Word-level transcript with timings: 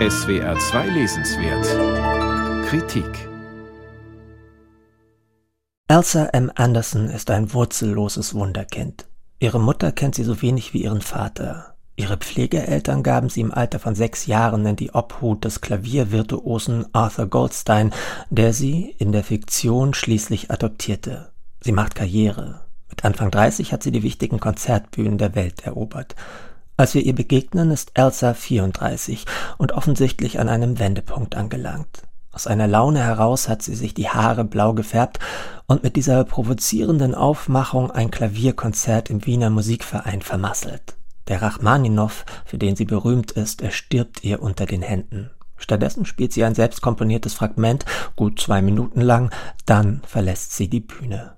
SWR 0.00 0.58
2 0.58 0.88
Lesenswert 0.88 2.66
Kritik 2.66 3.28
Elsa 5.86 6.24
M. 6.32 6.50
Anderson 6.56 7.08
ist 7.08 7.30
ein 7.30 7.52
wurzelloses 7.52 8.34
Wunderkind. 8.34 9.06
Ihre 9.38 9.60
Mutter 9.60 9.92
kennt 9.92 10.16
sie 10.16 10.24
so 10.24 10.42
wenig 10.42 10.74
wie 10.74 10.82
ihren 10.82 11.00
Vater. 11.00 11.76
Ihre 11.94 12.16
Pflegeeltern 12.16 13.04
gaben 13.04 13.28
sie 13.28 13.40
im 13.40 13.54
Alter 13.54 13.78
von 13.78 13.94
sechs 13.94 14.26
Jahren 14.26 14.66
in 14.66 14.74
die 14.74 14.92
Obhut 14.92 15.44
des 15.44 15.60
Klaviervirtuosen 15.60 16.92
Arthur 16.92 17.26
Goldstein, 17.26 17.94
der 18.30 18.52
sie 18.52 18.96
in 18.98 19.12
der 19.12 19.22
Fiktion 19.22 19.94
schließlich 19.94 20.50
adoptierte. 20.50 21.30
Sie 21.60 21.72
macht 21.72 21.94
Karriere. 21.94 22.62
Mit 22.90 23.04
Anfang 23.04 23.30
30 23.30 23.72
hat 23.72 23.84
sie 23.84 23.92
die 23.92 24.02
wichtigen 24.02 24.40
Konzertbühnen 24.40 25.18
der 25.18 25.36
Welt 25.36 25.64
erobert. 25.64 26.16
Als 26.76 26.94
wir 26.94 27.02
ihr 27.02 27.14
begegnen, 27.14 27.70
ist 27.70 27.92
Elsa 27.94 28.34
34 28.34 29.26
und 29.58 29.72
offensichtlich 29.72 30.40
an 30.40 30.48
einem 30.48 30.80
Wendepunkt 30.80 31.36
angelangt. 31.36 32.02
Aus 32.32 32.48
einer 32.48 32.66
Laune 32.66 32.98
heraus 32.98 33.48
hat 33.48 33.62
sie 33.62 33.76
sich 33.76 33.94
die 33.94 34.08
Haare 34.08 34.44
blau 34.44 34.74
gefärbt 34.74 35.20
und 35.68 35.84
mit 35.84 35.94
dieser 35.94 36.24
provozierenden 36.24 37.14
Aufmachung 37.14 37.92
ein 37.92 38.10
Klavierkonzert 38.10 39.08
im 39.08 39.24
Wiener 39.24 39.50
Musikverein 39.50 40.20
vermasselt. 40.20 40.96
Der 41.28 41.42
Rachmaninow, 41.42 42.24
für 42.44 42.58
den 42.58 42.74
sie 42.74 42.86
berühmt 42.86 43.30
ist, 43.30 43.62
erstirbt 43.62 44.24
ihr 44.24 44.42
unter 44.42 44.66
den 44.66 44.82
Händen. 44.82 45.30
Stattdessen 45.56 46.04
spielt 46.04 46.32
sie 46.32 46.42
ein 46.42 46.56
selbstkomponiertes 46.56 47.34
Fragment, 47.34 47.84
gut 48.16 48.40
zwei 48.40 48.62
Minuten 48.62 49.00
lang, 49.00 49.30
dann 49.64 50.02
verlässt 50.04 50.56
sie 50.56 50.68
die 50.68 50.80
Bühne. 50.80 51.36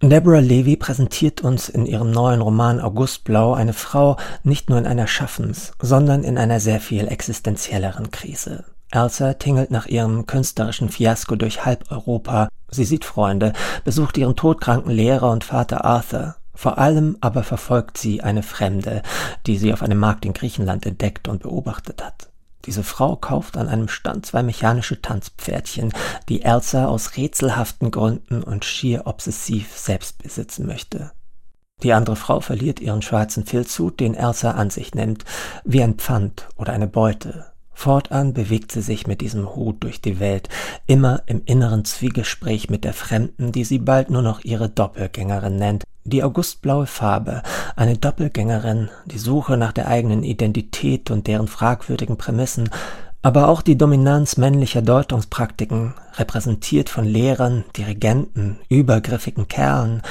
Deborah 0.00 0.38
Levy 0.38 0.76
präsentiert 0.76 1.40
uns 1.40 1.68
in 1.68 1.84
ihrem 1.84 2.12
neuen 2.12 2.40
Roman 2.40 2.78
Augustblau 2.78 3.54
eine 3.54 3.72
Frau 3.72 4.16
nicht 4.44 4.70
nur 4.70 4.78
in 4.78 4.86
einer 4.86 5.08
Schaffens-, 5.08 5.72
sondern 5.82 6.22
in 6.22 6.38
einer 6.38 6.60
sehr 6.60 6.78
viel 6.78 7.08
existenzielleren 7.08 8.12
Krise. 8.12 8.64
Elsa 8.92 9.34
tingelt 9.34 9.72
nach 9.72 9.86
ihrem 9.86 10.24
künstlerischen 10.26 10.88
Fiasko 10.88 11.34
durch 11.34 11.64
halb 11.64 11.90
Europa. 11.90 12.48
Sie 12.70 12.84
sieht 12.84 13.04
Freunde, 13.04 13.52
besucht 13.82 14.16
ihren 14.18 14.36
todkranken 14.36 14.92
Lehrer 14.92 15.32
und 15.32 15.42
Vater 15.42 15.84
Arthur. 15.84 16.36
Vor 16.54 16.78
allem 16.78 17.16
aber 17.20 17.42
verfolgt 17.42 17.98
sie 17.98 18.22
eine 18.22 18.44
Fremde, 18.44 19.02
die 19.46 19.58
sie 19.58 19.72
auf 19.72 19.82
einem 19.82 19.98
Markt 19.98 20.24
in 20.24 20.32
Griechenland 20.32 20.86
entdeckt 20.86 21.26
und 21.26 21.42
beobachtet 21.42 22.04
hat. 22.04 22.27
Diese 22.68 22.84
Frau 22.84 23.16
kauft 23.16 23.56
an 23.56 23.66
einem 23.66 23.88
Stand 23.88 24.26
zwei 24.26 24.42
mechanische 24.42 25.00
Tanzpferdchen, 25.00 25.90
die 26.28 26.42
Elsa 26.42 26.84
aus 26.84 27.16
rätselhaften 27.16 27.90
Gründen 27.90 28.42
und 28.42 28.62
schier 28.62 29.06
obsessiv 29.06 29.74
selbst 29.74 30.22
besitzen 30.22 30.66
möchte. 30.66 31.12
Die 31.82 31.94
andere 31.94 32.14
Frau 32.14 32.40
verliert 32.40 32.78
ihren 32.78 33.00
schwarzen 33.00 33.46
Filzhut, 33.46 34.00
den 34.00 34.12
Elsa 34.12 34.50
an 34.50 34.68
sich 34.68 34.94
nimmt, 34.94 35.24
wie 35.64 35.82
ein 35.82 35.94
Pfand 35.94 36.46
oder 36.56 36.74
eine 36.74 36.88
Beute. 36.88 37.46
Fortan 37.78 38.32
bewegt 38.32 38.72
sie 38.72 38.82
sich 38.82 39.06
mit 39.06 39.20
diesem 39.20 39.54
Hut 39.54 39.84
durch 39.84 40.00
die 40.00 40.18
Welt, 40.18 40.48
immer 40.88 41.22
im 41.26 41.42
inneren 41.44 41.84
Zwiegespräch 41.84 42.68
mit 42.68 42.82
der 42.82 42.92
Fremden, 42.92 43.52
die 43.52 43.62
sie 43.62 43.78
bald 43.78 44.10
nur 44.10 44.20
noch 44.20 44.40
ihre 44.42 44.68
Doppelgängerin 44.68 45.54
nennt. 45.54 45.84
Die 46.02 46.24
augustblaue 46.24 46.86
Farbe, 46.86 47.44
eine 47.76 47.96
Doppelgängerin, 47.96 48.90
die 49.06 49.18
Suche 49.18 49.56
nach 49.56 49.70
der 49.70 49.86
eigenen 49.86 50.24
Identität 50.24 51.12
und 51.12 51.28
deren 51.28 51.46
fragwürdigen 51.46 52.16
Prämissen, 52.16 52.68
aber 53.22 53.46
auch 53.46 53.62
die 53.62 53.78
Dominanz 53.78 54.38
männlicher 54.38 54.82
Deutungspraktiken, 54.82 55.94
repräsentiert 56.16 56.88
von 56.88 57.04
Lehrern, 57.04 57.64
Dirigenten, 57.76 58.58
übergriffigen 58.68 59.46
Kerlen, 59.46 60.02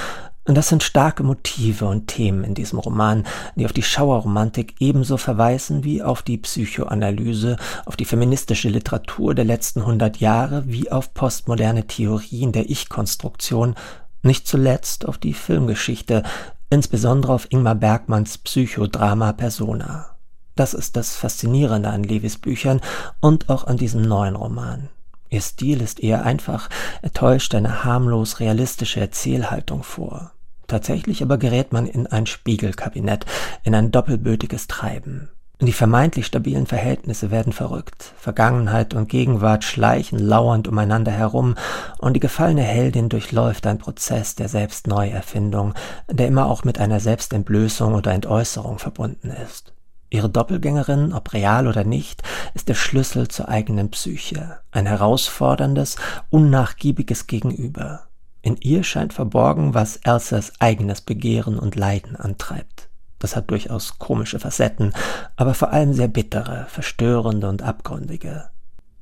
und 0.48 0.56
das 0.56 0.70
sind 0.70 0.82
starke 0.82 1.24
Motive 1.24 1.86
und 1.86 2.08
Themen 2.08 2.46
in 2.46 2.56
diesem 2.56 2.80
Roman, 2.80 3.26
die 3.58 3.66
auf 3.66 3.74
die 3.74 3.84
Schauerromantik 3.84 4.76
ebenso 4.80 5.18
verweisen 5.18 5.84
wie 5.84 6.02
auf 6.02 6.22
die 6.22 6.38
Psychoanalyse, 6.38 7.58
auf 7.86 7.98
die 7.98 8.06
feministische 8.06 8.70
Literatur 8.70 9.36
der 9.36 9.44
letzten 9.44 9.86
hundert 9.86 10.18
Jahre, 10.18 10.64
wie 10.66 10.90
auf 10.90 11.14
postmoderne 11.14 11.86
Theorien 11.86 12.54
der 12.54 12.70
Ich-Konstruktion, 12.70 13.76
nicht 14.24 14.48
zuletzt 14.48 15.06
auf 15.06 15.18
die 15.18 15.34
Filmgeschichte, 15.34 16.24
insbesondere 16.70 17.34
auf 17.34 17.52
Ingmar 17.52 17.76
Bergmanns 17.76 18.38
Psychodrama 18.38 19.34
Persona. 19.34 20.16
Das 20.56 20.74
ist 20.74 20.96
das 20.96 21.16
Faszinierende 21.16 21.90
an 21.90 22.04
Levis 22.04 22.38
Büchern 22.38 22.80
und 23.20 23.50
auch 23.50 23.68
an 23.68 23.76
diesem 23.76 24.02
neuen 24.02 24.38
Roman. 24.38 24.88
Ihr 25.30 25.42
Stil 25.42 25.82
ist 25.82 26.00
eher 26.00 26.24
einfach, 26.24 26.70
er 27.02 27.12
täuscht 27.12 27.54
eine 27.54 27.84
harmlos 27.84 28.40
realistische 28.40 29.02
Erzählhaltung 29.02 29.84
vor. 29.84 30.32
Tatsächlich 30.78 31.24
aber 31.24 31.40
gerät 31.40 31.74
man 31.74 31.88
in 31.88 32.06
ein 32.06 32.28
Spiegelkabinett, 32.28 33.26
in 33.64 33.74
ein 33.74 33.90
doppelbötiges 33.90 34.68
Treiben. 34.68 35.28
Die 35.60 35.74
vermeintlich 35.74 36.28
stabilen 36.28 36.68
Verhältnisse 36.68 37.32
werden 37.32 37.52
verrückt. 37.52 38.14
Vergangenheit 38.16 38.94
und 38.94 39.10
Gegenwart 39.10 39.64
schleichen 39.64 40.20
lauernd 40.20 40.68
umeinander 40.68 41.12
herum 41.12 41.56
und 41.98 42.14
die 42.14 42.20
gefallene 42.20 42.62
Heldin 42.62 43.10
durchläuft 43.10 43.66
einen 43.66 43.80
Prozess 43.80 44.36
der 44.36 44.50
Selbstneuerfindung, 44.50 45.74
der 46.12 46.28
immer 46.28 46.46
auch 46.46 46.64
mit 46.64 46.80
einer 46.80 47.00
Selbstentblößung 47.00 47.96
oder 47.96 48.12
Entäußerung 48.14 48.78
verbunden 48.78 49.32
ist. 49.32 49.74
Ihre 50.12 50.30
Doppelgängerin, 50.30 51.12
ob 51.12 51.34
real 51.34 51.66
oder 51.66 51.86
nicht, 51.86 52.22
ist 52.54 52.70
der 52.70 52.76
Schlüssel 52.76 53.30
zur 53.30 53.50
eigenen 53.50 53.90
Psyche, 53.90 54.60
ein 54.70 54.86
herausforderndes, 54.86 55.96
unnachgiebiges 56.30 57.26
Gegenüber. 57.26 58.07
In 58.48 58.56
ihr 58.62 58.86
scheint 58.86 59.12
verborgen, 59.12 59.74
was 59.74 59.98
Elsas 60.06 60.54
eigenes 60.60 61.02
Begehren 61.02 61.60
und 61.60 61.76
Leiden 61.76 62.16
antreibt. 62.16 62.88
Das 63.20 63.36
hat 63.36 63.52
durchaus 63.52 64.00
komische 64.00 64.40
Facetten, 64.40 64.94
aber 65.36 65.54
vor 65.54 65.74
allem 65.74 65.94
sehr 65.94 66.08
bittere, 66.08 66.66
verstörende 66.70 67.50
und 67.50 67.62
abgründige. 67.62 68.46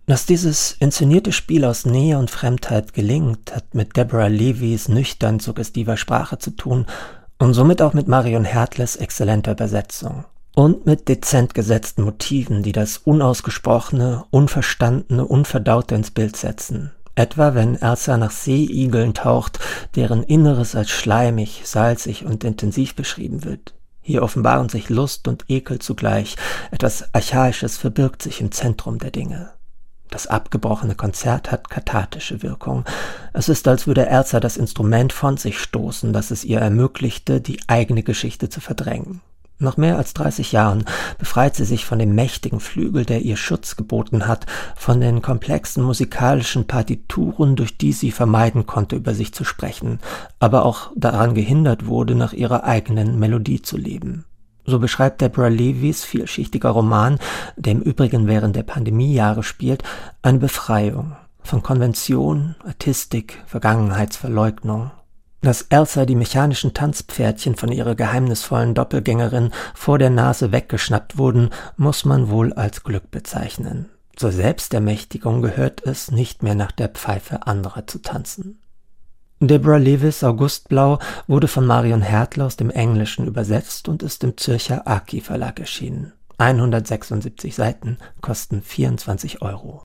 Dass 0.07 0.25
dieses 0.25 0.72
inszenierte 0.72 1.31
Spiel 1.31 1.63
aus 1.63 1.85
Nähe 1.85 2.17
und 2.17 2.31
Fremdheit 2.31 2.94
gelingt, 2.94 3.56
hat 3.56 3.75
mit 3.75 3.95
Deborah 3.95 4.29
Levys 4.29 4.88
nüchtern 4.88 5.39
suggestiver 5.39 5.95
Sprache 5.95 6.39
zu 6.39 6.50
tun 6.50 6.88
und 7.38 7.53
somit 7.53 7.83
auch 7.83 7.94
mit 7.94 8.07
Marion 8.07 8.45
Hertles 8.45 8.95
exzellenter 8.95 9.51
Übersetzung. 9.51 10.25
Und 10.56 10.88
mit 10.88 11.07
dezent 11.07 11.53
gesetzten 11.53 12.01
Motiven, 12.01 12.63
die 12.63 12.72
das 12.72 12.97
Unausgesprochene, 12.97 14.25
Unverstandene, 14.31 15.23
Unverdaute 15.23 15.94
ins 15.94 16.09
Bild 16.09 16.35
setzen. 16.35 16.94
Etwa 17.16 17.56
wenn 17.56 17.76
Elsa 17.81 18.18
nach 18.18 18.31
Seeigeln 18.31 19.14
taucht, 19.14 19.59
deren 19.96 20.22
Inneres 20.24 20.76
als 20.76 20.90
schleimig, 20.90 21.62
salzig 21.64 22.26
und 22.26 22.44
intensiv 22.44 22.94
beschrieben 22.96 23.46
wird. 23.46 23.74
Hier 24.02 24.22
offenbaren 24.22 24.70
sich 24.70 24.90
Lust 24.90 25.28
und 25.28 25.46
Ekel 25.48 25.80
zugleich, 25.80 26.36
etwas 26.72 27.14
Archaisches 27.14 27.78
verbirgt 27.78 28.22
sich 28.22 28.42
im 28.42 28.52
Zentrum 28.52 29.00
der 29.00 29.12
Dinge. 29.12 29.52
Das 30.09 30.28
abgebrochene 30.28 30.96
Konzert 30.96 31.52
hat 31.52 31.70
kathartische 31.70 32.44
Wirkung. 32.44 32.86
Es 33.34 33.50
ist, 33.50 33.68
als 33.68 33.88
würde 33.88 34.06
Elsa 34.06 34.40
das 34.40 34.58
Instrument 34.58 35.12
von 35.12 35.38
sich 35.38 35.59
stoßen, 35.59 36.14
das 36.14 36.31
es 36.31 36.44
ihr 36.44 36.59
ermöglichte, 36.59 37.42
die 37.42 37.59
eigene 37.68 38.04
Geschichte 38.04 38.50
zu 38.50 38.62
verdrängen. 38.62 39.22
Nach 39.58 39.78
mehr 39.78 39.98
als 39.98 40.14
30 40.14 40.52
Jahren 40.52 40.84
befreit 41.18 41.56
sie 41.56 41.64
sich 41.64 41.86
von 41.86 41.98
dem 41.98 42.14
mächtigen 42.14 42.60
Flügel, 42.60 43.06
der 43.06 43.22
ihr 43.22 43.38
Schutz 43.38 43.78
geboten 43.78 44.28
hat, 44.28 44.46
von 44.76 45.00
den 45.00 45.22
komplexen 45.22 45.82
musikalischen 45.82 46.68
Partituren, 46.68 47.56
durch 47.56 47.78
die 47.78 47.94
sie 47.94 48.12
vermeiden 48.12 48.66
konnte, 48.66 48.98
über 48.98 49.14
sich 49.14 49.34
zu 49.34 49.46
sprechen, 49.46 50.00
aber 50.40 50.66
auch 50.66 50.92
daran 50.96 51.36
gehindert 51.36 51.86
wurde, 51.86 52.16
nach 52.16 52.34
ihrer 52.34 52.66
eigenen 52.66 53.18
Melodie 53.18 53.62
zu 53.62 53.78
leben. 53.78 54.26
So 54.66 54.80
beschreibt 54.80 55.22
Deborah 55.22 55.48
Levis 55.48 56.04
vielschichtiger 56.04 56.72
Roman, 56.72 57.20
der 57.56 57.74
im 57.74 57.82
Übrigen 57.82 58.28
während 58.28 58.58
der 58.58 58.64
Pandemiejahre 58.64 59.44
spielt, 59.44 59.84
eine 60.22 60.40
Befreiung 60.40 61.16
von 61.44 61.62
Konvention, 61.62 62.56
Artistik, 62.66 63.42
Vergangenheitsverleugnung, 63.46 64.92
dass 65.45 65.63
Elsa 65.63 66.06
die 66.06 66.16
mechanischen 66.16 66.73
Tanzpferdchen 66.73 67.56
von 67.56 67.72
ihrer 67.72 67.95
geheimnisvollen 67.95 68.73
Doppelgängerin 68.73 69.51
vor 69.73 69.97
der 69.97 70.09
Nase 70.09 70.51
weggeschnappt 70.51 71.17
wurden, 71.17 71.51
muss 71.77 72.03
man 72.03 72.30
wohl 72.30 72.51
als 72.53 72.83
Glück 72.83 73.12
bezeichnen. 73.12 73.89
Zur 74.15 74.31
Selbstermächtigung 74.31 75.42
gehört 75.42 75.86
es, 75.86 76.12
nicht 76.12 76.44
mehr 76.44 76.56
nach 76.56 76.71
der 76.71 76.89
Pfeife 76.89 77.47
anderer 77.47 77.88
zu 77.88 78.01
tanzen. 78.01 78.59
Deborah 79.42 79.77
Lewis 79.77 80.24
Augustblau 80.24 81.00
wurde 81.27 81.50
von 81.50 81.65
Marion 81.65 82.01
Hertle 82.01 82.45
aus 82.45 82.56
dem 82.56 82.69
Englischen 82.69 83.27
übersetzt 83.27 83.89
und 83.89 84.01
ist 84.01 84.24
im 84.24 84.38
Zürcher 84.38 84.88
Aki 84.88 85.19
Verlag 85.21 85.59
erschienen. 85.59 86.13
176 86.38 87.56
Seiten 87.56 87.98
kosten 88.21 88.62
24 88.62 89.41
Euro. 89.41 89.74